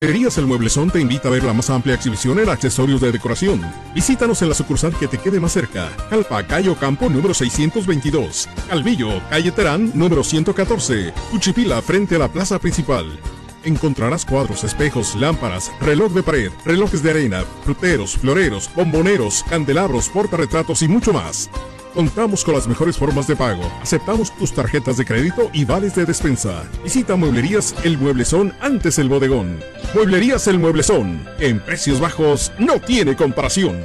[0.00, 3.60] Mueblerías El Mueblezón te invita a ver la más amplia exhibición en accesorios de decoración.
[3.96, 5.90] Visítanos en la sucursal que te quede más cerca.
[6.08, 8.48] Calpa, Cayo Campo, número 622.
[8.68, 11.12] Calvillo, calle Terán, número 114.
[11.32, 13.18] Cuchipila, frente a la plaza principal.
[13.64, 20.80] Encontrarás cuadros, espejos, lámparas, reloj de pared, relojes de arena, fruteros, floreros, bomboneros, candelabros, portarretratos
[20.82, 21.50] y mucho más.
[21.98, 23.64] Contamos con las mejores formas de pago.
[23.82, 26.62] Aceptamos tus tarjetas de crédito y vales de despensa.
[26.84, 29.58] Visita Mueblerías El Mueblezón antes el bodegón.
[29.96, 31.26] Mueblerías El Mueblezón.
[31.40, 33.80] En precios bajos no tiene comparación.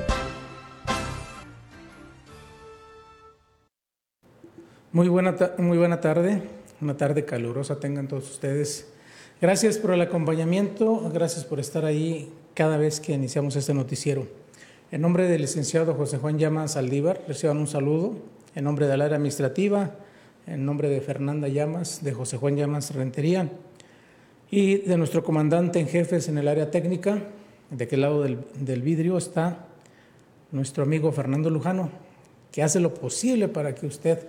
[4.91, 6.43] Muy buena, muy buena tarde,
[6.81, 8.93] una tarde calurosa tengan todos ustedes.
[9.41, 14.42] Gracias por el acompañamiento, gracias por estar ahí cada vez que iniciamos este noticiero.
[14.93, 18.13] En nombre del licenciado José Juan Llamas Aldívar, reciban un saludo.
[18.53, 19.89] En nombre del área administrativa,
[20.45, 23.49] en nombre de Fernanda Llamas, de José Juan Llamas Rentería
[24.51, 27.23] y de nuestro comandante en jefes en el área técnica,
[27.71, 29.65] de aquel lado del, del vidrio está
[30.51, 31.89] nuestro amigo Fernando Lujano,
[32.51, 34.19] que hace lo posible para que usted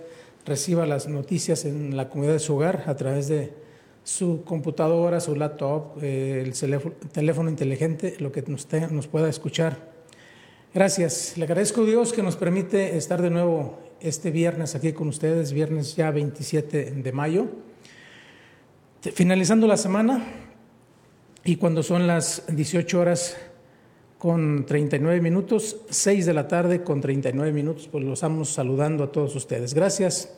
[0.47, 3.53] reciba las noticias en la comunidad de su hogar a través de
[4.03, 6.53] su computadora, su laptop, eh, el
[7.11, 9.93] teléfono, inteligente, lo que usted nos pueda escuchar.
[10.75, 11.37] Gracias.
[11.37, 15.53] Le agradezco a Dios que nos permite estar de nuevo este viernes aquí con ustedes,
[15.53, 17.47] viernes ya 27 de mayo,
[18.99, 20.21] finalizando la semana
[21.45, 23.37] y cuando son las 18 horas
[24.17, 29.13] con 39 minutos, 6 de la tarde con 39 minutos, pues los estamos saludando a
[29.13, 29.73] todos ustedes.
[29.73, 30.35] Gracias,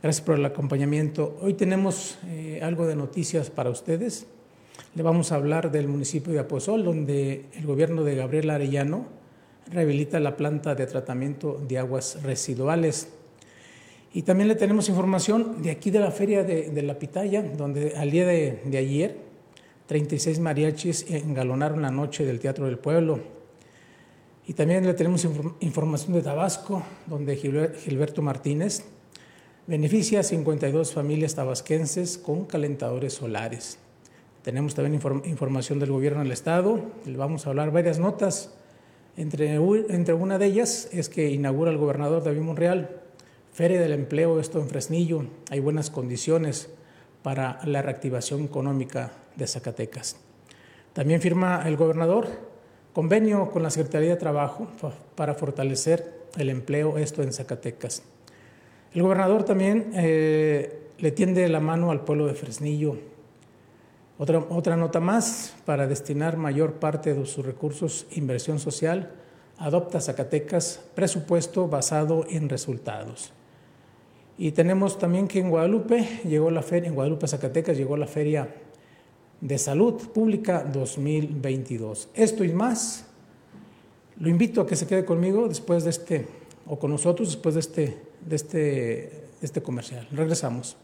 [0.00, 1.36] gracias por el acompañamiento.
[1.40, 4.28] Hoy tenemos eh, algo de noticias para ustedes.
[4.94, 9.21] Le vamos a hablar del municipio de Aposol, donde el gobierno de Gabriel Arellano
[9.70, 13.08] rehabilita la planta de tratamiento de aguas residuales.
[14.14, 18.10] Y también le tenemos información de aquí de la feria de, la Pitaya, donde al
[18.10, 19.16] día de, ayer
[19.86, 23.20] 36 mariachis engalonaron la noche del Teatro del Pueblo.
[24.46, 25.26] Y también le tenemos
[25.60, 28.84] información de Tabasco, donde Gilberto Martínez
[29.66, 33.78] beneficia a 52 familias tabasquenses con calentadores solares.
[34.42, 38.50] Tenemos también información del gobierno del Estado, le vamos a hablar varias notas
[39.16, 43.02] entre, entre una de ellas es que inaugura el gobernador David Monreal
[43.52, 45.26] Feria del Empleo, esto en Fresnillo.
[45.50, 46.70] Hay buenas condiciones
[47.22, 50.16] para la reactivación económica de Zacatecas.
[50.94, 52.28] También firma el gobernador
[52.94, 54.68] convenio con la Secretaría de Trabajo
[55.14, 58.02] para fortalecer el empleo, esto en Zacatecas.
[58.94, 63.11] El gobernador también eh, le tiende la mano al pueblo de Fresnillo
[64.18, 69.10] otra, nota más, para destinar mayor parte de sus recursos inversión social,
[69.58, 73.32] adopta Zacatecas presupuesto basado en resultados.
[74.38, 78.48] Y tenemos también que en Guadalupe llegó la feria, en Guadalupe, Zacatecas llegó la feria
[79.40, 82.08] de salud pública 2022.
[82.14, 83.06] Esto y más,
[84.18, 86.26] lo invito a que se quede conmigo después de este,
[86.66, 90.06] o con nosotros después de este, de este, de este comercial.
[90.12, 90.76] Regresamos.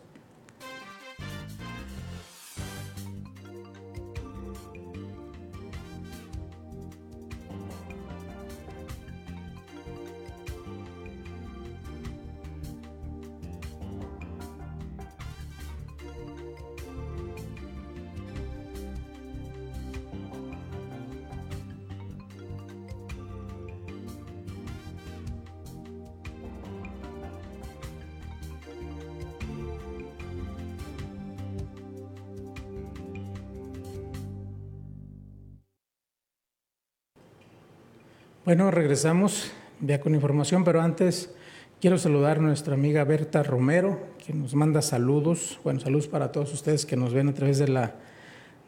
[38.58, 41.32] Bueno, regresamos ya con información, pero antes
[41.80, 45.60] quiero saludar a nuestra amiga Berta Romero, que nos manda saludos.
[45.62, 47.94] Bueno, saludos para todos ustedes que nos ven a través de la,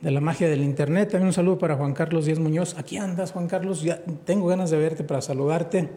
[0.00, 1.10] de la magia del Internet.
[1.10, 2.78] También un saludo para Juan Carlos Díaz Muñoz.
[2.78, 3.82] Aquí andas, Juan Carlos.
[3.82, 5.88] Ya tengo ganas de verte para saludarte,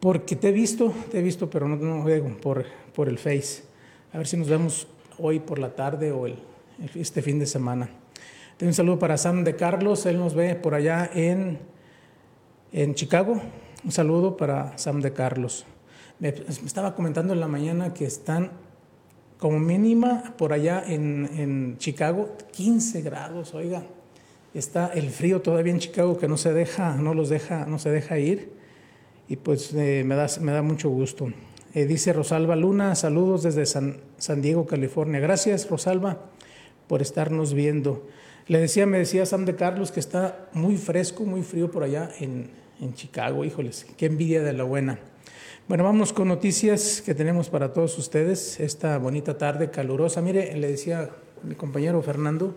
[0.00, 3.62] porque te he visto, te he visto, pero no, no por, por el Face.
[4.12, 4.86] A ver si nos vemos
[5.16, 6.36] hoy por la tarde o el,
[6.94, 7.88] este fin de semana.
[8.58, 10.04] Tengo un saludo para Sam de Carlos.
[10.04, 11.77] Él nos ve por allá en
[12.72, 13.40] en Chicago.
[13.84, 15.64] Un saludo para Sam de Carlos.
[16.18, 18.50] Me, estaba comentando en la mañana que están
[19.38, 23.84] como mínima por allá en, Chicago 15 grados, oiga.
[24.52, 27.90] Está el frío todavía en Chicago que no se deja, no los deja, no se
[27.90, 28.52] deja ir.
[29.28, 31.28] Y pues eh, me, da, me da mucho gusto.
[31.74, 35.20] Eh, dice Rosalba Luna, saludos desde San, San Diego, California.
[35.20, 36.18] Gracias, Rosalba,
[36.88, 38.06] por estarnos viendo.
[38.48, 42.10] Le decía, me decía Sam de Carlos que está muy fresco, muy frío por allá
[42.18, 42.50] en,
[42.80, 43.44] en Chicago.
[43.44, 44.98] Híjoles, qué envidia de la buena.
[45.68, 50.22] Bueno, vamos con noticias que tenemos para todos ustedes esta bonita tarde calurosa.
[50.22, 51.10] Mire, le decía
[51.42, 52.56] mi compañero Fernando,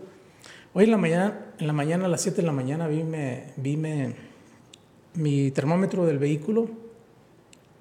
[0.73, 3.03] Hoy en la mañana, en la mañana a las 7 de la mañana vi,
[3.57, 3.77] vi
[5.15, 6.69] mi termómetro del vehículo.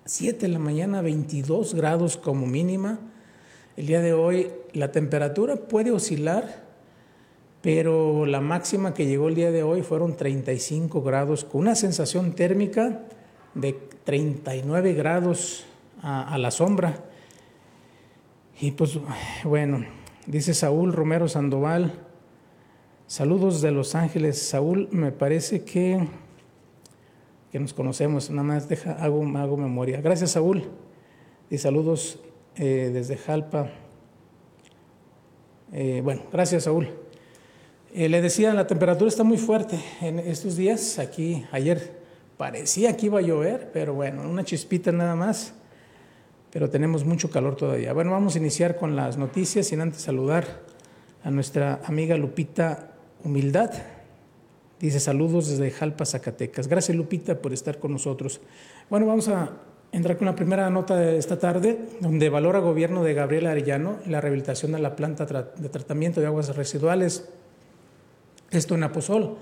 [0.07, 2.99] 7 de la mañana, 22 grados como mínima.
[3.77, 6.65] El día de hoy la temperatura puede oscilar,
[7.63, 12.33] pero la máxima que llegó el día de hoy fueron 35 grados, con una sensación
[12.33, 13.03] térmica
[13.55, 13.75] de
[14.05, 15.67] 39 grados
[16.03, 17.05] a, la sombra.
[18.61, 18.99] Y pues
[19.45, 19.85] bueno,
[20.27, 21.93] dice Saúl Romero Sandoval,
[23.07, 24.41] saludos de Los Ángeles.
[24.41, 26.09] Saúl, me parece que,
[27.53, 30.01] que nos conocemos, nada más deja, hago, hago memoria.
[30.01, 30.65] Gracias Saúl
[31.51, 32.21] y saludos
[32.57, 33.71] eh, desde Jalpa.
[35.73, 36.89] Eh, bueno, gracias Saúl.
[37.93, 40.99] Eh, le decía, la temperatura está muy fuerte en estos días.
[40.99, 41.99] Aquí, ayer
[42.37, 45.55] parecía que iba a llover, pero bueno, una chispita nada más
[46.53, 47.93] pero tenemos mucho calor todavía.
[47.93, 50.45] Bueno, vamos a iniciar con las noticias sin antes saludar
[51.23, 52.93] a nuestra amiga Lupita
[53.23, 53.71] Humildad.
[54.81, 56.67] Dice saludos desde Jalpa, Zacatecas.
[56.67, 58.41] Gracias Lupita por estar con nosotros.
[58.89, 59.51] Bueno, vamos a
[59.93, 64.21] entrar con la primera nota de esta tarde, donde valora gobierno de Gabriel Arellano la
[64.21, 67.29] rehabilitación de la planta de tratamiento de aguas residuales,
[68.51, 69.37] esto en Aposol,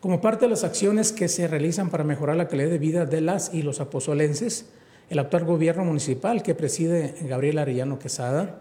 [0.00, 3.20] como parte de las acciones que se realizan para mejorar la calidad de vida de
[3.20, 4.66] las y los aposolenses
[5.08, 8.60] el actual gobierno municipal que preside Gabriel Arellano Quesada.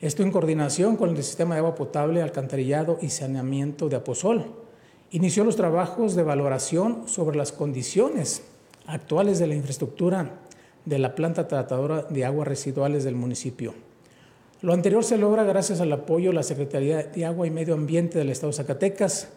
[0.00, 4.46] Esto en coordinación con el sistema de agua potable, alcantarillado y saneamiento de Aposol.
[5.10, 8.42] Inició los trabajos de valoración sobre las condiciones
[8.86, 10.30] actuales de la infraestructura
[10.84, 13.74] de la planta tratadora de aguas residuales del municipio.
[14.62, 18.18] Lo anterior se logra gracias al apoyo de la Secretaría de Agua y Medio Ambiente
[18.18, 19.28] del Estado de Zacatecas.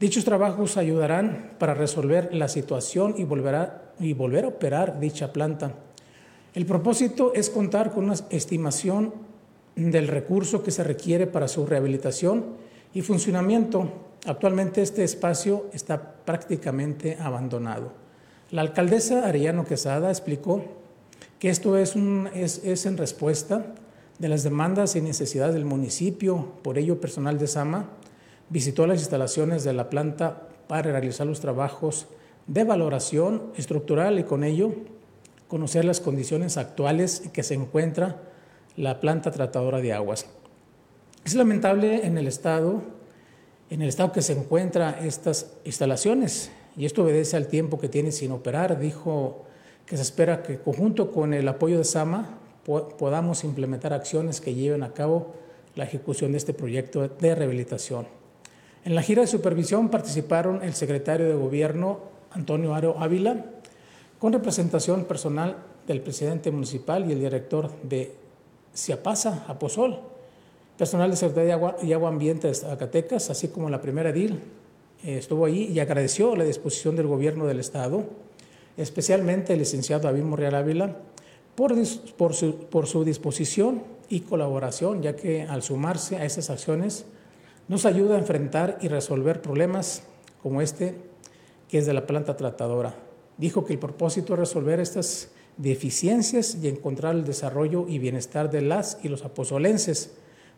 [0.00, 5.74] Dichos trabajos ayudarán para resolver la situación y volver a operar dicha planta.
[6.54, 9.12] El propósito es contar con una estimación
[9.76, 12.56] del recurso que se requiere para su rehabilitación
[12.94, 13.92] y funcionamiento.
[14.24, 17.92] Actualmente este espacio está prácticamente abandonado.
[18.50, 20.64] La alcaldesa Arellano Quesada explicó
[21.38, 23.74] que esto es, un, es, es en respuesta
[24.22, 27.88] de las demandas y necesidades del municipio, por ello personal de Sama
[28.50, 32.06] visitó las instalaciones de la planta para realizar los trabajos
[32.46, 34.74] de valoración estructural y con ello
[35.48, 38.22] conocer las condiciones actuales en que se encuentra
[38.76, 40.26] la planta tratadora de aguas.
[41.24, 42.80] Es lamentable en el estado,
[43.70, 48.12] en el estado que se encuentran estas instalaciones, y esto obedece al tiempo que tiene
[48.12, 48.78] sin operar.
[48.78, 49.46] Dijo
[49.84, 54.82] que se espera que conjunto con el apoyo de SAMA podamos implementar acciones que lleven
[54.82, 55.34] a cabo
[55.74, 58.06] la ejecución de este proyecto de rehabilitación.
[58.84, 62.00] En la gira de supervisión participaron el secretario de Gobierno
[62.32, 63.44] Antonio Aro Ávila,
[64.18, 65.56] con representación personal
[65.86, 68.14] del presidente municipal y el director de
[68.74, 69.98] Ciapasa, Aposol,
[70.78, 74.40] personal de Secretaría de Agua y Agua Ambiente de Zacatecas, así como la primera edil,
[75.04, 78.04] eh, estuvo ahí y agradeció la disposición del gobierno del Estado,
[78.76, 80.96] especialmente el licenciado David Morreal Ávila,
[81.54, 87.04] por, su, disposición y colaboración, ya que al sumarse a estas acciones
[87.68, 90.02] nos ayuda a enfrentar y resolver problemas
[90.42, 90.96] como este
[91.68, 92.94] que es de la planta tratadora.
[93.38, 98.62] Dijo que el propósito es resolver estas deficiencias y encontrar el desarrollo y bienestar de
[98.62, 100.12] las y los aposolenses.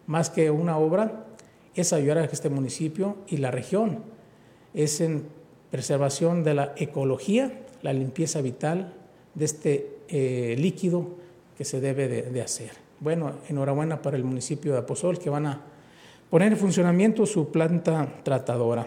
[0.06, 1.26] Más que una obra,
[1.74, 4.00] es ayudar a este municipio y la región.
[4.74, 5.26] Es en
[5.70, 8.94] preservación de la ecología, la limpieza vital
[9.34, 11.08] de este eh, líquido
[11.56, 12.70] que se debe de, de, hacer.
[13.00, 15.60] Bueno, enhorabuena para el municipio de Aposol que van a
[16.30, 18.86] poner en funcionamiento su planta tratadora.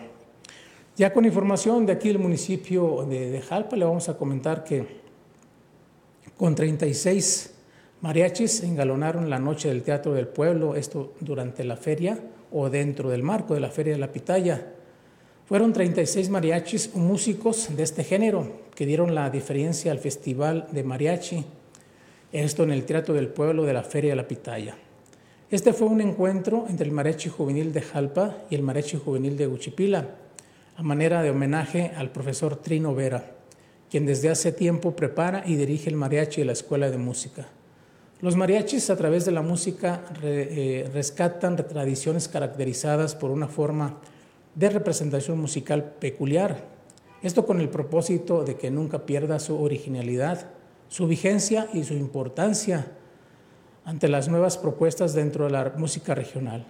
[0.98, 4.98] Ya con información de aquí del municipio de, Jalpa, le vamos a comentar que
[6.36, 7.54] con 36
[8.02, 12.20] mariachis engalonaron la noche del Teatro del Pueblo, esto durante la feria
[12.52, 14.74] o dentro del marco de la Feria de la Pitaya.
[15.48, 20.84] Fueron 36 mariachis o músicos de este género que dieron la diferencia al Festival de
[20.84, 21.46] Mariachi,
[22.34, 24.76] esto en el Teatro del Pueblo de la Feria de la Pitaya.
[25.50, 29.46] Este fue un encuentro entre el mariachi juvenil de Jalpa y el mariachi juvenil de
[29.46, 30.16] Guchipila
[30.76, 33.32] a manera de homenaje al profesor Trino Vera,
[33.90, 37.48] quien desde hace tiempo prepara y dirige el mariachi de la Escuela de Música.
[38.20, 44.02] Los mariachis a través de la música eh, rescatan tradiciones caracterizadas por una forma
[44.58, 46.66] de representación musical peculiar,
[47.22, 50.50] esto con el propósito de que nunca pierda su originalidad,
[50.88, 52.92] su vigencia y su importancia
[53.86, 56.66] ante las nuevas propuestas dentro de la música regional,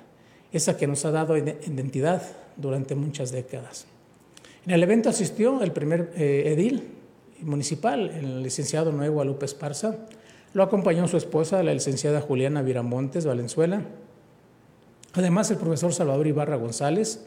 [0.51, 2.21] esa que nos ha dado identidad
[2.57, 3.87] durante muchas décadas.
[4.65, 6.89] En el evento asistió el primer eh, edil
[7.41, 9.95] municipal, el licenciado Nuevo Guadalupe Esparza.
[10.53, 13.81] Lo acompañó su esposa, la licenciada Juliana Viramontes Valenzuela.
[15.13, 17.25] Además, el profesor Salvador Ibarra González,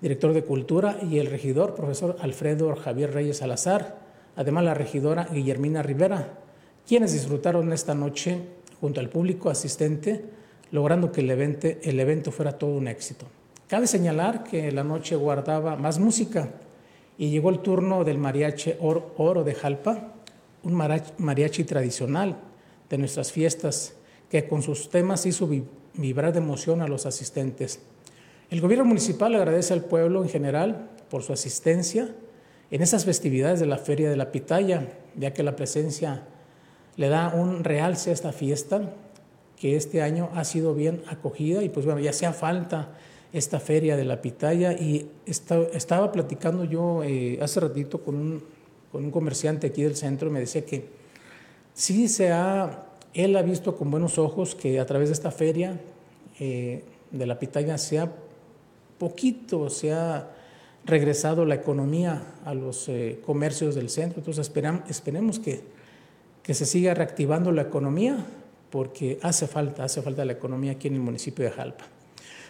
[0.00, 3.98] director de Cultura, y el regidor, profesor Alfredo Javier Reyes Salazar,
[4.36, 6.38] además la regidora Guillermina Rivera,
[6.86, 8.40] quienes disfrutaron esta noche
[8.80, 10.24] junto al público asistente,
[10.70, 13.26] logrando que el evento, el evento fuera todo un éxito.
[13.66, 16.50] Cabe señalar que la noche guardaba más música
[17.18, 20.12] y llegó el turno del mariachi Oro de Jalpa,
[20.62, 20.74] un
[21.18, 22.36] mariachi tradicional
[22.88, 23.94] de nuestras fiestas
[24.30, 25.48] que con sus temas hizo
[25.94, 27.80] vibrar de emoción a los asistentes.
[28.48, 32.14] El gobierno municipal agradece al pueblo en general por su asistencia
[32.70, 36.22] en esas festividades de la Feria de la Pitaya, ya que la presencia
[36.96, 38.92] le da un realce a esta fiesta
[39.56, 41.64] que este año ha sido bien acogida.
[41.64, 42.92] Y pues bueno, ya hacía falta
[43.32, 48.44] esta feria de la pitaya y estaba platicando yo eh, hace ratito con un,
[48.92, 50.86] con un comerciante aquí del centro y me decía que
[51.74, 55.78] sí se ha, él ha visto con buenos ojos que a través de esta feria
[56.38, 58.10] eh, de la pitaya se ha
[58.98, 60.30] poquito, se ha
[60.84, 64.50] regresado la economía a los eh, comercios del centro, entonces
[64.88, 65.62] esperemos que,
[66.42, 68.24] que se siga reactivando la economía
[68.70, 71.86] porque hace falta, hace falta la economía aquí en el municipio de Jalpa.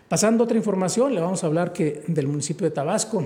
[0.09, 3.25] Pasando a otra información, le vamos a hablar que del municipio de Tabasco,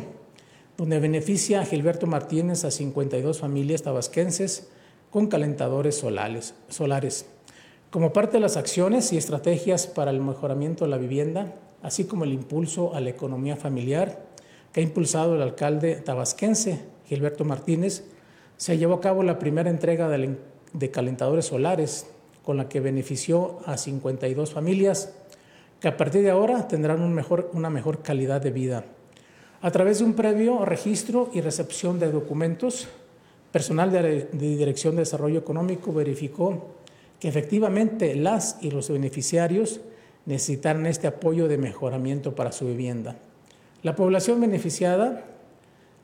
[0.79, 4.69] donde beneficia a Gilberto Martínez a 52 familias tabasquenses
[5.11, 7.27] con calentadores solares, solares.
[7.91, 12.25] Como parte de las acciones y estrategias para el mejoramiento de la vivienda, así como
[12.25, 14.25] el impulso a la economía familiar
[14.73, 18.05] que ha impulsado el alcalde tabasquense Gilberto Martínez,
[18.57, 22.07] se llevó a cabo la primera entrega de calentadores solares,
[22.45, 25.13] con la que benefició a 52 familias
[25.81, 28.85] que a partir de ahora tendrán una mejor calidad de vida.
[29.63, 32.89] A través de un previo registro y recepción de documentos,
[33.53, 36.77] personal de, Dirección de Desarrollo Económico verificó
[37.19, 39.81] que efectivamente las y los beneficiarios
[40.31, 43.17] necesitan este apoyo de mejoramiento para su vivienda.
[43.83, 45.25] La población beneficiada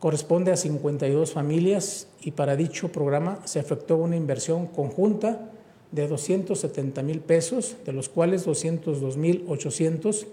[0.01, 5.53] corresponde a 52 familias y para dicho programa se efectuó una inversión conjunta
[5.93, 10.27] de 270 mil pesos, de los cuales 202 mil 800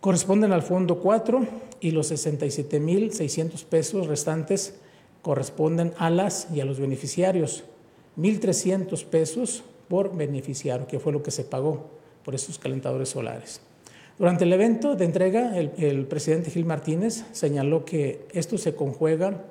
[0.00, 1.46] corresponden al Fondo 4
[1.80, 4.74] y los 67 mil 600 pesos restantes
[5.20, 7.64] corresponden a las y a los beneficiarios.
[8.16, 11.95] 1.300 pesos por beneficiario, que fue lo que se pagó
[12.26, 13.60] por esos calentadores solares.
[14.18, 19.44] Durante el evento de entrega, el, presidente Gil Martínez señaló que esto se conjuega,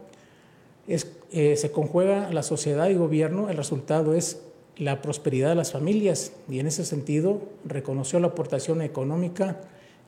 [0.86, 4.42] es, eh, se conjuega la sociedad y gobierno, el resultado es
[4.76, 9.62] la prosperidad de las familias y en ese sentido reconoció la aportación económica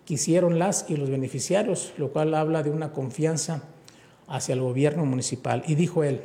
[0.06, 3.64] que hicieron las y los beneficiarios, lo cual habla de una confianza
[4.28, 5.64] hacia el gobierno municipal.
[5.68, 6.20] Y dijo él,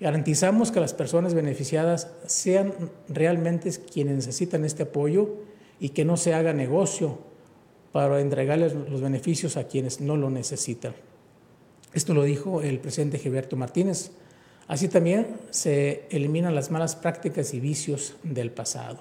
[0.00, 2.72] garantizamos que las personas beneficiadas sean
[3.10, 5.44] realmente quienes necesitan este apoyo
[5.80, 7.18] y que no se haga negocio
[7.92, 10.94] para entregarles los beneficios a quienes no lo necesitan.
[11.94, 14.10] Esto lo dijo el presidente Gilberto Martínez
[14.68, 18.98] Así también se eliminan las malas prácticas y vicios del pasado.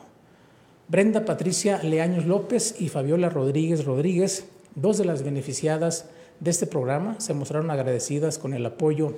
[0.87, 6.05] Brenda Patricia Leaños López y Fabiola Rodríguez Rodríguez, dos de las beneficiadas
[6.39, 9.15] de este programa, se mostraron agradecidas con el apoyo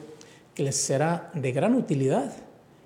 [0.55, 2.33] que les será de gran utilidad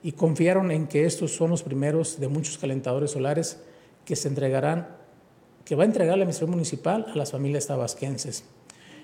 [0.02, 3.60] y confiaron en que estos son los primeros de muchos calentadores solares
[4.12, 4.90] que se entregarán,
[5.64, 8.44] que va a entregar la Administración Municipal a las familias tabasquenses.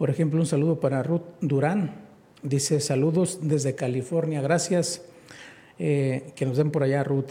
[0.02, 1.94] Por ejemplo, un saludo para Ruth Durán.
[2.42, 4.42] Dice saludos desde California.
[4.42, 5.04] Gracias.
[5.78, 7.28] Eh, que nos den por allá, Ruth.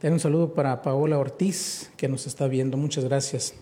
[0.00, 2.76] También un saludo para Paola Ortiz, que nos está viendo.
[2.76, 3.54] Muchas gracias.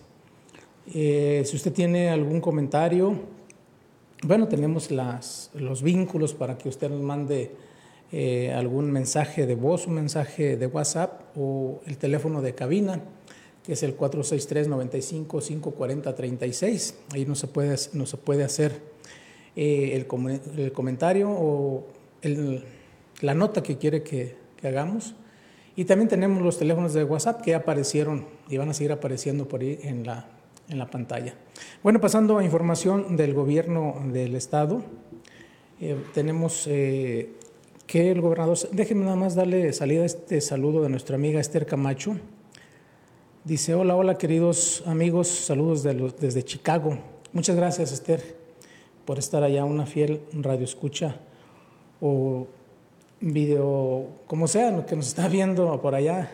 [0.95, 3.19] Eh, si usted tiene algún comentario,
[4.23, 4.89] bueno, tenemos
[5.53, 7.51] los vínculos para que usted nos mande
[8.11, 12.99] eh, algún mensaje de voz, un mensaje de WhatsApp o el teléfono de cabina,
[13.69, 16.95] que es el 463-95-540-36.
[17.13, 18.81] Ahí no se puede, no se puede hacer
[19.55, 20.07] eh, el,
[20.57, 21.85] el, comentario o
[22.23, 22.63] el,
[23.21, 25.13] la nota que quiere que, que hagamos.
[25.75, 29.61] Y también tenemos los teléfonos de WhatsApp que aparecieron y van a seguir apareciendo por
[29.61, 30.25] ahí en la,
[30.67, 31.35] en la pantalla.
[31.83, 34.81] Bueno, pasando a información del gobierno del estado,
[35.79, 37.33] eh, tenemos eh,
[37.85, 41.67] que el gobernador, déjenme nada más darle salida a este saludo de nuestra amiga Esther
[41.67, 42.17] Camacho.
[43.45, 46.97] Dice, hola, hola queridos amigos, saludos desde Chicago.
[47.31, 48.35] Muchas gracias Esther
[49.05, 51.15] por estar allá, una fiel radio escucha
[52.01, 52.47] o
[53.21, 56.29] video, como sea, que nos está viendo por allá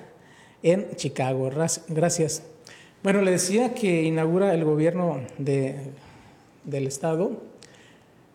[0.64, 1.52] en Chicago.
[1.88, 2.42] Gracias.
[3.04, 5.76] Bueno, le decía que inaugura el gobierno de,
[6.64, 7.40] del Estado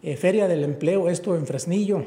[0.05, 2.05] eh, Feria del Empleo, esto en Fresnillo.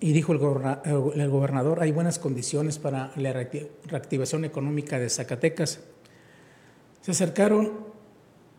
[0.00, 5.80] Y dijo el, gobernador, hay buenas condiciones para la reactivación económica de Zacatecas.
[7.02, 7.72] Se acercaron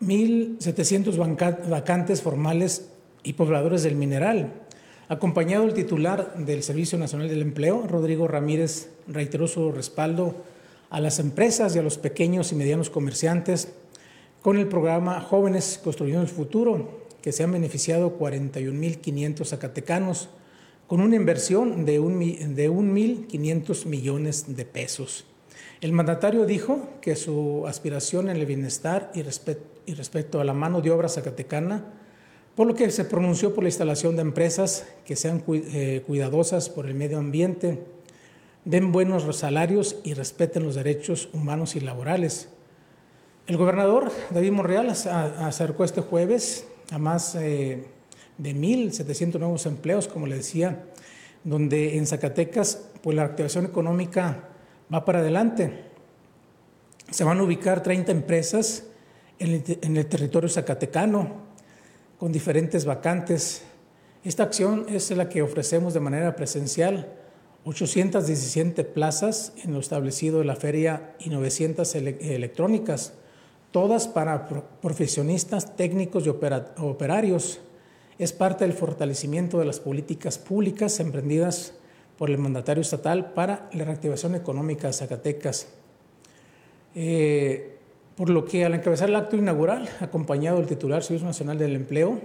[0.00, 2.90] 1.700 vacantes formales
[3.24, 4.52] y pobladores del mineral.
[5.08, 10.36] Acompañado el titular del Servicio Nacional del Empleo, Rodrigo Ramírez, reiteró su respaldo
[10.90, 13.72] a las empresas y a los pequeños y medianos comerciantes
[14.42, 20.28] con el programa Jóvenes Construyendo el Futuro, que se han beneficiado 41.500 zacatecanos
[20.92, 25.24] con una inversión de 1.500 millones de pesos.
[25.80, 30.82] El mandatario dijo que su aspiración en el bienestar y, y respecto a la mano
[30.82, 31.94] de obra zacatecana,
[32.54, 36.84] por lo que se pronunció por la instalación de empresas que sean eh, cuidadosas por
[36.84, 37.82] el medio ambiente,
[38.66, 42.50] den buenos salarios y respeten los derechos humanos y laborales.
[43.46, 47.82] El gobernador David Monreal acercó este jueves a más eh,
[48.38, 50.84] de 1.700 nuevos empleos, como le decía,
[51.44, 54.48] donde en Zacatecas pues la activación económica
[54.92, 55.84] va para adelante.
[57.10, 58.84] Se van a ubicar 30 empresas
[59.38, 61.42] en el, en el territorio zacatecano
[62.18, 63.64] con diferentes vacantes.
[64.24, 67.12] Esta acción es la que ofrecemos de manera presencial
[67.64, 73.14] 817 plazas en lo establecido de la feria y 900 electrónicas,
[73.70, 74.48] todas para
[74.80, 77.60] profesionistas, técnicos y operarios.
[78.22, 81.74] Es parte del fortalecimiento de las políticas públicas emprendidas
[82.16, 85.66] por el mandatario estatal para la reactivación económica de Zacatecas.
[86.94, 87.78] Eh,
[88.14, 92.20] por lo que al encabezar el acto inaugural, acompañado del titular Servicio Nacional del Empleo,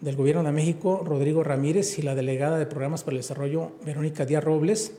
[0.00, 4.24] del Gobierno de México, Rodrigo Ramírez, y la delegada de Programas para el Desarrollo, Verónica
[4.24, 4.94] Díaz Robles.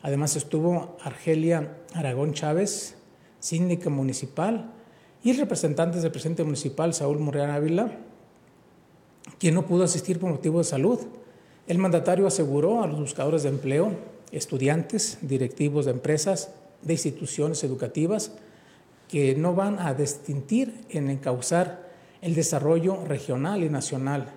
[0.00, 2.96] Además estuvo Argelia Aragón Chávez,
[3.38, 4.72] síndica municipal,
[5.22, 8.07] y representantes del presidente municipal, Saúl Morreal Ávila,
[9.38, 10.98] quien no pudo asistir por motivo de salud.
[11.66, 13.92] El mandatario aseguró a los buscadores de empleo,
[14.32, 16.50] estudiantes, directivos de empresas,
[16.82, 18.32] de instituciones educativas,
[19.08, 21.88] que no van a distintir en encauzar
[22.20, 24.32] el desarrollo regional y nacional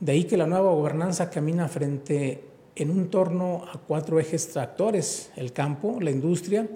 [0.00, 5.30] de ahí que la nueva gobernanza camina frente en un torno a cuatro ejes tractores,
[5.36, 6.68] el campo, la industria,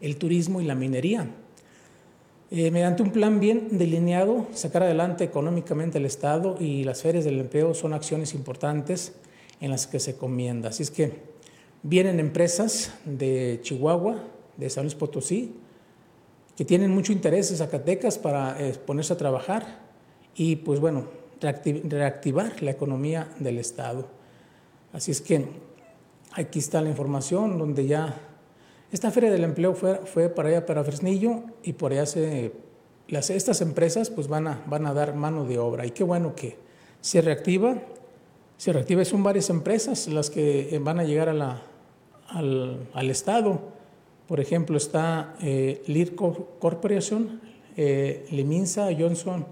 [0.00, 1.30] el turismo y la minería.
[2.56, 7.40] Eh, mediante un plan bien delineado, sacar adelante económicamente el Estado y las ferias del
[7.40, 9.12] empleo son acciones importantes
[9.60, 10.68] en las que se comienda.
[10.68, 11.14] Así es que
[11.82, 14.22] vienen empresas de Chihuahua,
[14.56, 15.56] de San Luis Potosí,
[16.56, 19.80] que tienen mucho interés en Zacatecas para eh, ponerse a trabajar
[20.36, 21.06] y pues bueno,
[21.40, 24.06] reactivar la economía del Estado.
[24.92, 25.44] Así es que
[26.30, 28.14] aquí está la información donde ya
[28.94, 32.52] esta feria del empleo fue, para allá, para Fresnillo, y por allá se,
[33.08, 35.84] estas empresas pues van a, van a dar mano de obra.
[35.84, 36.56] Y qué bueno que
[37.00, 37.82] se reactiva,
[38.56, 41.62] se reactiva, son varias empresas las que van a llegar a
[42.28, 43.60] al, al Estado.
[44.28, 47.40] Por ejemplo, está eh, Lear Corporation,
[47.76, 49.44] eh, Liminsa, Johnson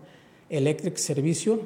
[0.51, 1.59] Electric Servicio,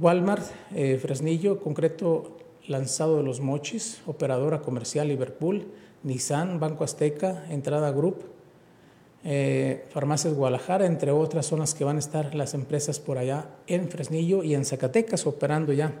[0.00, 5.66] Walmart, eh, Fresnillo, concreto lanzado de los Mochis, operadora comercial Liverpool,
[6.04, 8.24] Nissan, Banco Azteca, Entrada Group,
[9.24, 13.46] eh, Farmacias Guadalajara, entre otras son las que van a estar las empresas por allá
[13.66, 15.92] en Fresnillo y en Zacatecas operando ya.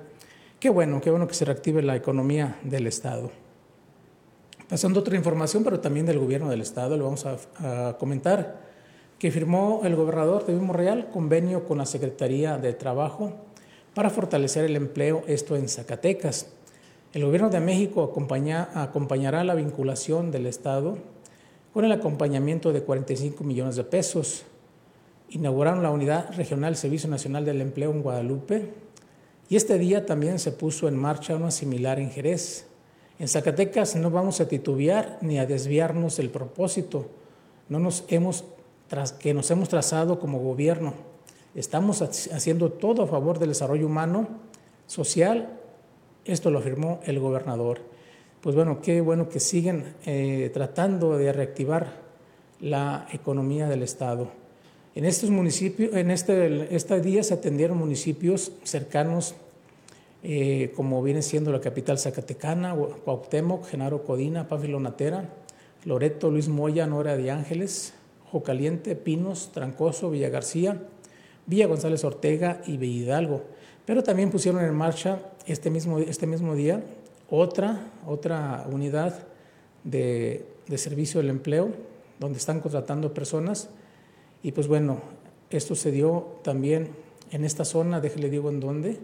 [0.60, 3.30] Qué bueno, qué bueno que se reactive la economía del Estado.
[4.68, 8.60] Pasando otra información, pero también del gobierno del estado, le vamos a, comentar
[9.18, 13.32] que firmó el gobernador de Real convenio con la Secretaría de Trabajo
[13.94, 16.48] para fortalecer el empleo, esto en Zacatecas.
[17.14, 20.98] El gobierno de México acompañará la vinculación del Estado
[21.72, 24.44] con el acompañamiento de 45 millones de pesos.
[25.30, 28.74] Inauguraron la Unidad Regional Servicio Nacional del Empleo en Guadalupe
[29.48, 32.66] y este día también se puso en marcha una similar en Jerez.
[33.18, 37.06] En Zacatecas no vamos a titubear ni a desviarnos del propósito
[37.68, 38.44] no nos hemos,
[39.18, 40.94] que nos hemos trazado como gobierno.
[41.54, 44.28] Estamos haciendo todo a favor del desarrollo humano,
[44.86, 45.60] social.
[46.24, 47.80] Esto lo afirmó el gobernador.
[48.40, 51.92] Pues bueno, qué bueno que siguen eh, tratando de reactivar
[52.60, 54.28] la economía del Estado.
[54.94, 59.34] En estos municipios, en este, este día se atendieron municipios cercanos
[60.22, 65.28] eh, como viene siendo la capital zacatecana, Cuauhtémoc, Genaro Codina, Pánfilo Natera,
[65.84, 67.92] Loreto, Luis Moya, Nora de Ángeles,
[68.32, 70.80] Jocaliente, Pinos, Trancoso, Villa García,
[71.44, 73.42] Villa González Ortega y Hidalgo.
[73.84, 76.82] Pero también pusieron en marcha este mismo, este mismo día
[77.30, 79.18] otra, otra unidad
[79.82, 81.70] de, de servicio del empleo,
[82.18, 83.68] donde están contratando personas.
[84.42, 85.00] Y pues bueno,
[85.50, 86.90] esto se dio también
[87.30, 88.98] en esta zona, déjele digo en dónde,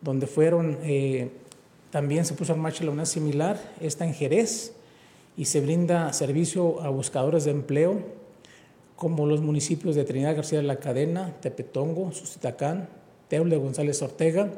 [0.00, 1.30] donde fueron, eh,
[1.90, 4.72] también se puso en marcha la unidad similar, está en Jerez,
[5.36, 8.00] y se brinda servicio a buscadores de empleo,
[8.96, 12.88] como los municipios de Trinidad García de la Cadena, Tepetongo, Susitacán,
[13.28, 14.50] Teule González Ortega,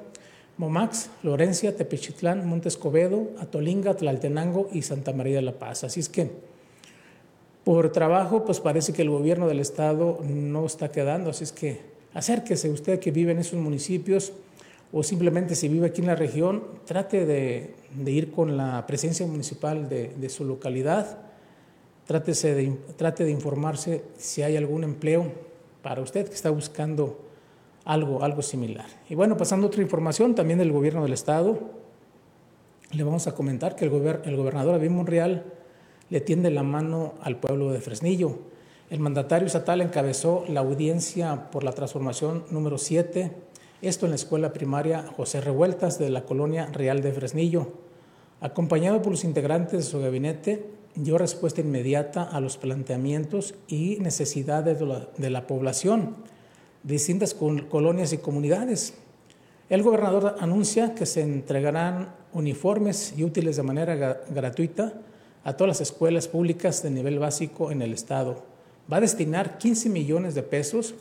[0.58, 5.84] Momax, Florencia, Tepechitlán, Montescobedo, Atolinga, Tlaltenango y Santa María de la Paz.
[5.84, 6.30] Así es que
[7.64, 11.80] por trabajo, pues parece que el gobierno del estado no está quedando, así es que
[12.14, 14.32] acérquese usted que vive en esos municipios,
[14.90, 17.74] o simplemente si vive aquí en la región, trate de,
[18.06, 21.18] ir con la presencia municipal de, su localidad,
[22.06, 25.30] trate de informarse si hay algún empleo
[25.82, 27.27] para usted que está buscando
[27.88, 28.86] algo, algo similar.
[29.08, 31.58] Y bueno, pasando a otra información también del gobierno del estado,
[32.92, 33.92] le vamos a comentar que el,
[34.24, 35.44] el gobernador David Monreal
[36.08, 38.38] le tiende la mano al pueblo de Fresnillo.
[38.90, 43.48] El mandatario estatal encabezó la audiencia por la transformación número 7
[43.80, 47.74] esto en la escuela primaria José Revueltas de la colonia Real de Fresnillo.
[48.40, 54.80] Acompañado por los integrantes de su gabinete, dio respuesta inmediata a los planteamientos y necesidades
[54.80, 56.37] de la, población de
[56.82, 58.94] distintas colonias y comunidades.
[59.68, 64.94] El gobernador anuncia que se entregarán uniformes y útiles de manera gratuita
[65.44, 68.42] a todas las escuelas públicas de nivel básico en el Estado.
[68.90, 70.94] Va a destinar 15 millones de pesos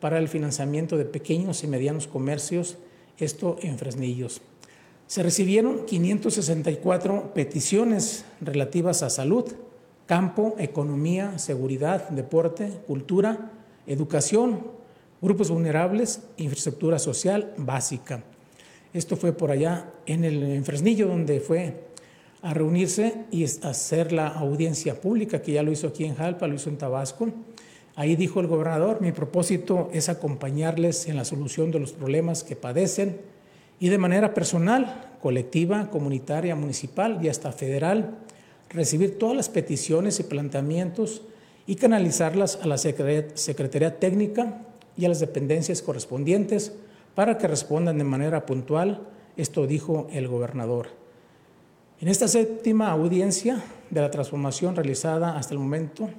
[0.00, 2.76] para el financiamiento de pequeños y medianos comercios,
[3.18, 4.40] esto en Fresnillos.
[5.06, 9.52] Se recibieron 564 peticiones relativas a salud,
[10.06, 13.52] campo, economía, seguridad, deporte, cultura,
[13.86, 14.62] educación,
[15.22, 18.22] grupos vulnerables, infraestructura social básica.
[18.92, 21.84] Esto fue por allá en el en Fresnillo, donde fue
[22.42, 26.56] a reunirse y hacer la audiencia pública, que ya lo hizo aquí en Jalpa, lo
[26.56, 27.32] hizo en Tabasco,
[27.94, 32.56] Ahí dijo el gobernador, mi propósito es acompañarles en la solución de los problemas que
[32.56, 33.20] padecen
[33.80, 38.16] y de manera personal, colectiva, comunitaria, municipal y hasta federal,
[38.70, 41.22] recibir todas las peticiones y planteamientos
[41.66, 44.62] y canalizarlas a la Secretaría Técnica
[44.96, 46.72] y a las dependencias correspondientes
[47.14, 49.06] para que respondan de manera puntual.
[49.36, 50.88] Esto dijo el gobernador.
[52.00, 56.10] En esta séptima audiencia de la transformación realizada hasta el momento,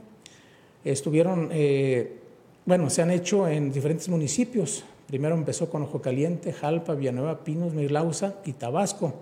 [0.83, 2.19] estuvieron, eh,
[2.65, 4.85] bueno, se han hecho en diferentes municipios.
[5.07, 9.13] Primero empezó con Ojo Caliente, Jalpa, Villanueva, Pinos, Mirlausa y Tabasco.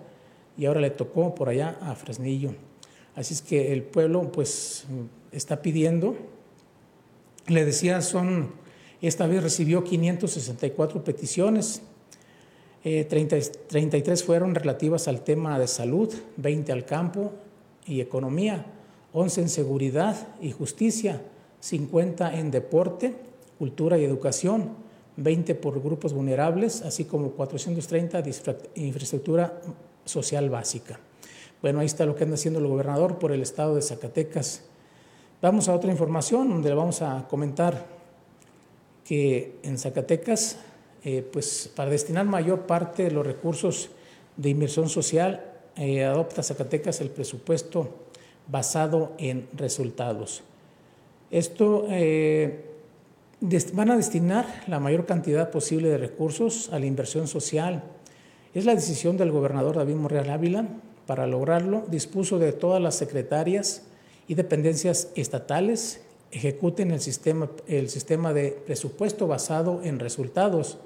[0.56, 2.54] Y ahora le tocó por allá a Fresnillo.
[3.14, 4.86] Así es que el pueblo pues
[5.32, 6.16] está pidiendo.
[7.48, 8.52] Le decía, son,
[9.08, 11.82] esta vez recibió 564 peticiones.
[12.82, 17.32] 33 eh, fueron relativas al tema de salud, 20 al campo
[17.86, 18.66] y economía,
[19.12, 21.22] 11 en seguridad y justicia,
[21.60, 23.14] 50 en deporte,
[23.58, 24.70] cultura y educación,
[25.16, 28.34] 20 por grupos vulnerables, así como 430 de
[28.76, 29.60] infraestructura
[30.04, 30.98] social básica.
[31.60, 34.62] Bueno, ahí está lo que anda haciendo el gobernador por el estado de Zacatecas.
[35.40, 38.01] Vamos a otra información donde vamos a comentar
[39.04, 40.58] que en Zacatecas,
[41.04, 43.90] eh, pues para destinar mayor parte de los recursos
[44.36, 45.44] de inversión social,
[45.76, 47.88] eh, adopta Zacatecas el presupuesto
[48.48, 50.42] basado en resultados.
[51.30, 52.66] Esto eh,
[53.72, 57.82] van a destinar la mayor cantidad posible de recursos a la inversión social.
[58.54, 60.66] Es la decisión del gobernador David Morreal Ávila
[61.06, 63.82] para lograrlo, dispuso de todas las secretarias
[64.28, 70.78] y dependencias estatales ejecuten el sistema, el sistema de presupuesto basado en resultados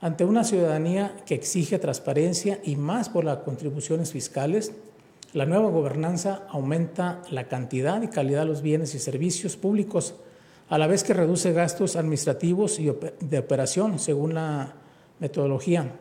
[0.00, 4.72] ante una ciudadanía que exige transparencia y más por las contribuciones fiscales,
[5.32, 10.14] la nueva gobernanza aumenta la cantidad y calidad de los bienes y servicios públicos,
[10.68, 14.74] a la vez que reduce gastos administrativos y de operación según la
[15.18, 15.92] metodología.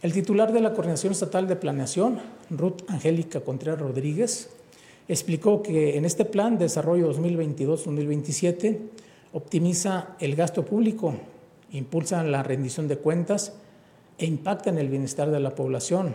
[0.00, 4.50] El titular de la Coordinación Estatal de Planeación, Ruth Angélica Contreras Rodríguez,
[5.08, 8.78] explicó que en este plan de desarrollo 2022-2027
[9.32, 11.14] optimiza el gasto público,
[11.72, 13.52] impulsa la rendición de cuentas
[14.16, 16.14] e impacta en el bienestar de la población.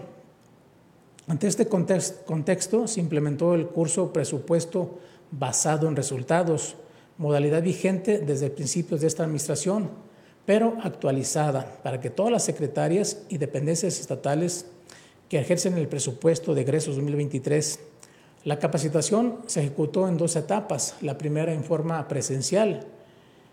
[1.27, 4.99] Ante este contexto se implementó el curso presupuesto
[5.31, 6.75] basado en resultados,
[7.17, 9.89] modalidad vigente desde principios de esta administración,
[10.45, 14.65] pero actualizada para que todas las secretarias y dependencias estatales
[15.27, 17.79] que ejercen el presupuesto de egresos 2023
[18.45, 22.85] la capacitación se ejecutó en dos etapas, la primera en forma presencial.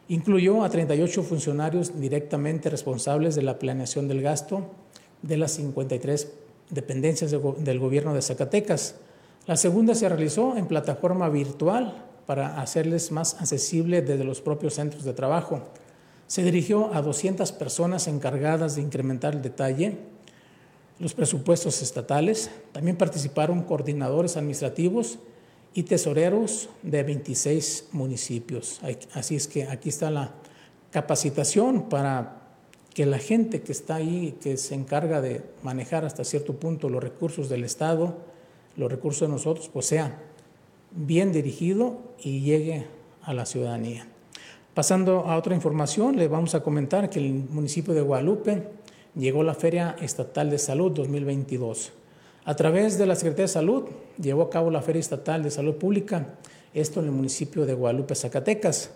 [0.08, 4.70] Incluyó a 38 funcionarios directamente responsables de la planeación del gasto
[5.22, 6.32] de las 53
[6.70, 8.94] dependencias del gobierno de Zacatecas.
[9.46, 15.02] La segunda se realizó en plataforma virtual para hacerles más accesible desde los propios centros
[15.02, 15.62] de trabajo.
[16.28, 19.98] Se dirigió a 200 personas encargadas de incrementar el detalle
[20.98, 22.50] los presupuestos estatales.
[22.72, 25.18] También participaron coordinadores administrativos
[25.74, 28.80] y tesoreros de 26 municipios.
[29.12, 30.32] Así es que aquí está la
[30.90, 32.42] capacitación para
[32.94, 37.02] que la gente que está ahí, que se encarga de manejar hasta cierto punto los
[37.02, 38.16] recursos del Estado,
[38.76, 40.18] los recursos de nosotros, pues sea
[40.92, 42.86] bien dirigido y llegue
[43.22, 44.06] a la ciudadanía.
[44.72, 48.62] Pasando a otra información, le vamos a comentar que el municipio de Guadalupe
[49.16, 51.92] llegó la Feria Estatal de Salud 2022.
[52.44, 53.84] A través de la Secretaría de Salud
[54.20, 56.34] llevó a cabo la Feria Estatal de Salud Pública,
[56.74, 58.90] esto en el municipio de Guadalupe, Zacatecas.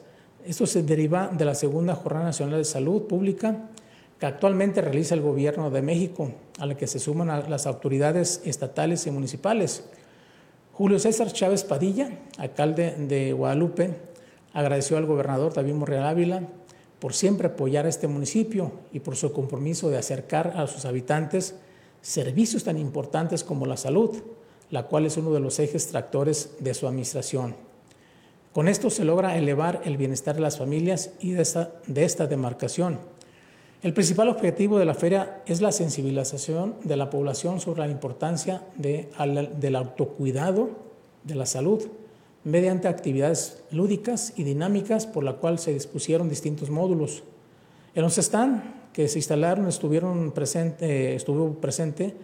[0.44, 3.68] Esto se deriva de la Segunda Jornada Nacional de Salud Pública
[4.18, 9.06] que actualmente realiza el Gobierno de México, a la que se suman las autoridades estatales
[9.06, 9.85] y municipales.
[10.74, 13.96] Julio César Chávez Padilla, alcalde de Guadalupe,
[14.52, 16.42] agradeció al gobernador David Morreal Ávila
[17.01, 21.55] por siempre apoyar a este municipio y por su compromiso de acercar a sus habitantes
[22.03, 24.23] servicios tan importantes como la salud,
[24.71, 27.57] la cual es uno de los ejes tractores de su administración.
[28.53, 32.27] Con esto se logra elevar el bienestar de las familias y de esta, de esta
[32.27, 32.99] demarcación.
[33.83, 38.63] El principal objetivo de la feria es la sensibilización de la población sobre la importancia
[38.77, 39.09] de,
[39.57, 40.71] del autocuidado
[41.25, 41.89] de la salud
[42.44, 47.22] mediante actividades lúdicas y dinámicas por la cual se dispusieron distintos módulos.
[47.94, 52.14] En los stand que se instalaron estuvieron presente, estuvo presente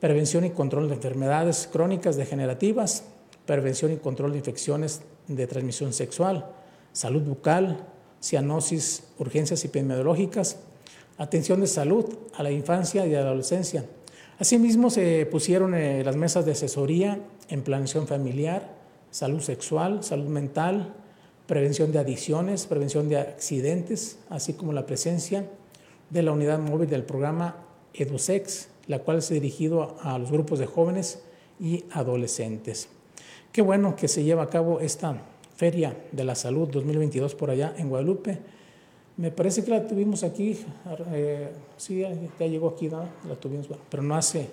[0.00, 3.04] prevención y control de enfermedades crónicas degenerativas,
[3.46, 6.46] prevención y control de infecciones de transmisión sexual,
[6.92, 7.86] salud bucal,
[8.22, 10.58] cianosis, urgencias epidemiológicas,
[11.18, 13.84] atención de salud a la infancia y a la adolescencia.
[14.38, 18.79] Asimismo, se pusieron eh, las mesas de asesoría en planeación familiar,
[19.10, 20.94] salud sexual, salud mental,
[21.46, 25.46] prevención de adicciones, prevención de accidentes, así como la presencia
[26.10, 27.56] de la unidad móvil del programa
[27.94, 31.22] EduSex, la cual es dirigido a los grupos de jóvenes
[31.58, 32.88] y adolescentes.
[33.52, 35.22] Qué bueno que se lleva a cabo esta
[35.56, 38.38] Feria de la Salud 2022 por allá en Guadalupe.
[39.16, 40.58] Me parece que la tuvimos aquí,
[41.12, 42.00] eh, sí,
[42.38, 44.48] ya llegó aquí, la tuvimos, pero no hace,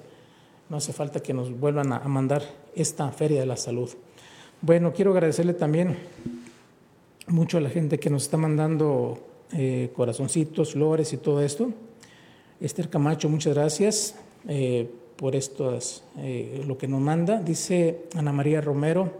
[0.67, 2.41] no hace falta que nos vuelvan a mandar
[2.75, 3.89] esta Feria de la Salud.
[4.59, 5.95] Bueno, quiero agradecerle también
[7.27, 9.19] mucho a la gente que nos está mandando
[9.53, 11.71] eh, corazoncitos, flores y todo esto.
[12.59, 14.15] Esther Camacho, muchas gracias
[14.47, 15.77] eh, por esto,
[16.17, 17.39] eh, lo que nos manda.
[17.39, 19.11] Dice Ana María Romero,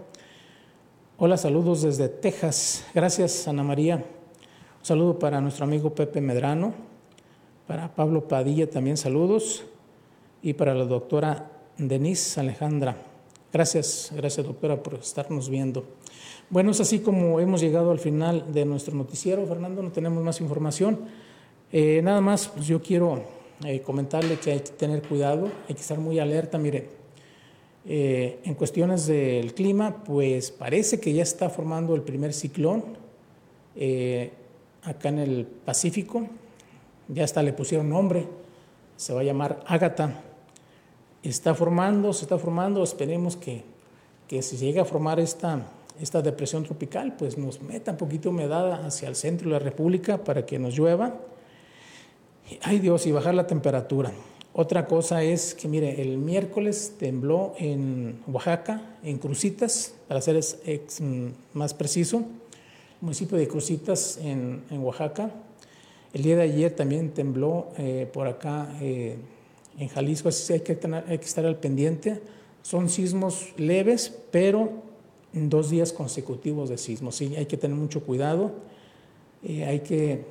[1.19, 2.88] hola, saludos desde Texas.
[2.95, 3.97] Gracias, Ana María.
[3.97, 6.73] Un saludo para nuestro amigo Pepe Medrano,
[7.67, 9.65] para Pablo Padilla también saludos
[10.41, 12.97] y para la doctora Denise Alejandra.
[13.51, 15.86] Gracias, gracias doctora por estarnos viendo.
[16.49, 20.41] Bueno, es así como hemos llegado al final de nuestro noticiero, Fernando, no tenemos más
[20.41, 20.99] información.
[21.71, 23.23] Eh, nada más, pues yo quiero
[23.65, 26.57] eh, comentarle que hay que tener cuidado, hay que estar muy alerta.
[26.57, 26.89] Mire,
[27.86, 32.97] eh, en cuestiones del clima, pues parece que ya está formando el primer ciclón
[34.83, 36.27] acá en el Pacífico.
[37.07, 38.27] Ya hasta le pusieron nombre,
[38.97, 40.23] se va a llamar Ágata
[41.29, 43.63] está formando, se está formando, esperemos que,
[44.27, 45.67] que si llega a formar esta,
[46.01, 49.59] esta depresión tropical, pues nos meta un poquito de humedad hacia el centro de la
[49.59, 51.15] República para que nos llueva.
[52.61, 54.11] Ay Dios, y bajar la temperatura.
[54.53, 60.39] Otra cosa es que, mire, el miércoles tembló en Oaxaca, en Crucitas, para ser
[61.53, 62.23] más preciso,
[63.01, 65.29] municipio de Crucitas en, Oaxaca.
[66.11, 69.17] El día de ayer también tembló eh, por acá eh,
[69.77, 72.21] en Jalisco, así hay que, hay que estar al pendiente.
[72.63, 74.87] Son sismos leves, pero
[75.33, 77.15] dos días consecutivos de sismos.
[77.15, 78.51] Sí, hay que tener mucho cuidado,
[79.43, 80.25] eh, hay que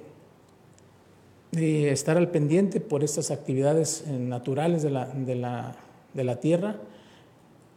[1.53, 5.77] estar al pendiente por estas actividades eh, naturales de la, de, la,
[6.13, 6.77] de la, Tierra,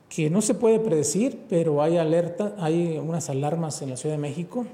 [0.09, 4.21] que no se puede predecir, pero hay alerta, hay unas alarmas en la Ciudad de
[4.21, 4.65] México.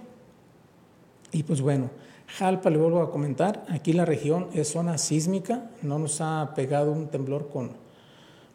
[1.32, 1.90] Y pues bueno,
[2.38, 6.92] Jalpa, le vuelvo a comentar, aquí la región es zona sísmica, no nos ha pegado
[6.92, 7.72] un temblor con,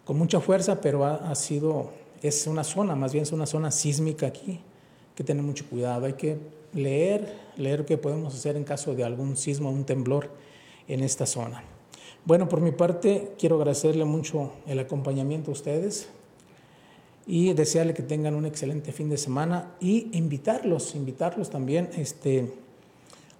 [0.05, 1.90] con mucha fuerza, pero ha, sido
[2.21, 4.61] es una zona, más bien es una zona sísmica aquí,
[5.14, 6.05] que tener mucho cuidado.
[6.05, 6.37] Hay que
[6.75, 10.29] leer, leer qué podemos hacer en caso de algún sismo, un temblor
[10.87, 11.64] en esta zona.
[12.27, 16.11] Bueno, por mi parte, quiero agradecerle mucho el acompañamiento a ustedes
[17.27, 22.53] y desearle que tengan un excelente fin de semana y invitarlos, invitarlos también este,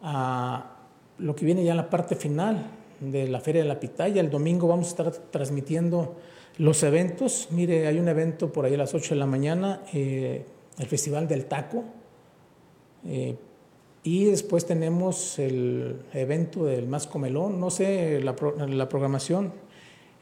[0.02, 0.76] a
[1.18, 4.20] lo que viene ya en la parte final de la Feria de la Pitaya.
[4.20, 6.16] El domingo vamos a estar transmitiendo
[6.58, 10.44] los eventos, mire, hay un evento por ahí a las 8 de la mañana, eh,
[10.78, 11.84] el Festival del Taco,
[13.06, 13.34] eh,
[14.02, 19.52] y después tenemos el evento del Más Comelón, no sé la, programación,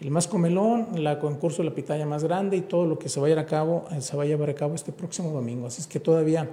[0.01, 3.19] el Más Comelón, el concurso de la pitaya más grande y todo lo que se
[3.19, 5.67] vaya a cabo, eh, se va a llevar a cabo este próximo domingo.
[5.67, 6.49] Así es que todavía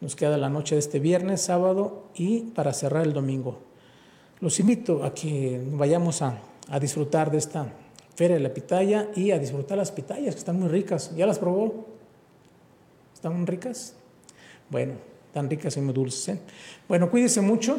[0.00, 3.58] nos queda la noche de este viernes, sábado y para cerrar el domingo.
[4.40, 7.72] Los invito a que vayamos a, a disfrutar de esta
[8.14, 11.14] Feria de la Pitaya y a disfrutar las pitayas, que están muy ricas.
[11.16, 11.86] ¿Ya las probó?
[13.14, 13.94] ¿Están ricas?
[14.68, 14.94] Bueno,
[15.32, 16.36] tan ricas y muy dulces.
[16.36, 16.40] ¿eh?
[16.88, 17.78] Bueno, cuídese mucho,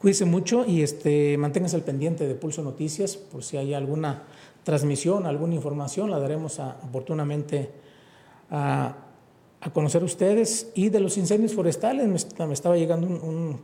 [0.00, 4.22] cuídese mucho y este, manténgase al pendiente de Pulso Noticias por si hay alguna
[4.64, 7.70] transmisión, alguna información, la daremos oportunamente
[8.50, 9.07] a,
[9.60, 10.70] a, conocer ustedes.
[10.74, 13.60] Y de los incendios forestales, me, estaba llegando un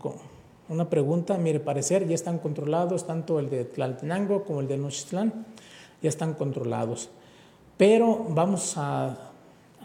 [0.68, 5.46] una pregunta, mire, parecer ya están controlados, tanto el de Tlaltenango como el de Nochitlán,
[6.00, 7.10] ya están controlados.
[7.76, 9.30] Pero vamos a,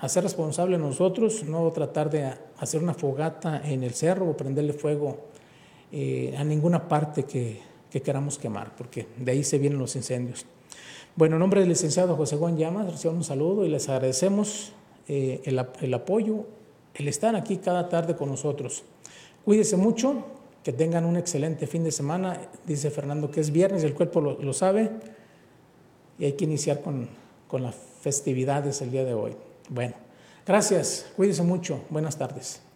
[0.07, 5.17] ser responsables nosotros, no tratar de hacer una fogata en el cerro o prenderle fuego
[5.91, 7.67] eh, a ninguna parte que,
[8.03, 10.45] queramos quemar, porque de ahí se vienen los incendios.
[11.15, 14.71] Bueno, en nombre del licenciado José Juan Llamas, reciban un saludo y les agradecemos
[15.09, 16.45] eh, el, apoyo,
[16.93, 18.83] el estar aquí cada tarde con nosotros.
[19.43, 20.23] Cuídese mucho,
[20.63, 22.39] que tengan un excelente fin de semana.
[22.67, 24.91] Dice Fernando que es viernes, el cuerpo lo, sabe.
[26.19, 27.09] Y hay que iniciar con,
[27.47, 29.35] con las festividades el día de hoy.
[29.69, 29.95] Bueno,
[30.45, 31.07] gracias.
[31.15, 31.81] Cuídense mucho.
[31.89, 32.68] Buenas tardes.